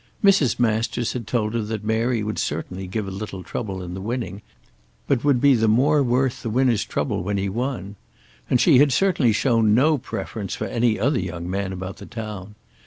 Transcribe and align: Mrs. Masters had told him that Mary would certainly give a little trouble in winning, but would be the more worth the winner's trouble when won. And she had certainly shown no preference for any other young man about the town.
Mrs. 0.23 0.57
Masters 0.59 1.13
had 1.13 1.27
told 1.27 1.53
him 1.53 1.67
that 1.67 1.83
Mary 1.83 2.23
would 2.23 2.39
certainly 2.39 2.87
give 2.87 3.07
a 3.07 3.11
little 3.11 3.43
trouble 3.43 3.83
in 3.83 3.93
winning, 4.03 4.41
but 5.05 5.23
would 5.23 5.39
be 5.39 5.53
the 5.53 5.67
more 5.67 6.01
worth 6.01 6.41
the 6.41 6.49
winner's 6.49 6.83
trouble 6.83 7.21
when 7.21 7.53
won. 7.53 7.97
And 8.49 8.59
she 8.59 8.79
had 8.79 8.91
certainly 8.91 9.31
shown 9.31 9.75
no 9.75 9.99
preference 9.99 10.55
for 10.55 10.65
any 10.65 10.99
other 10.99 11.19
young 11.19 11.47
man 11.47 11.71
about 11.71 11.97
the 11.97 12.07
town. 12.07 12.55